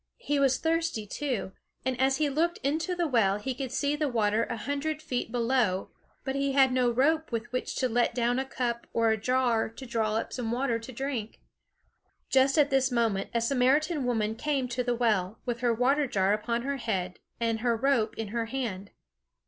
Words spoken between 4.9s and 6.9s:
feet below, but he had no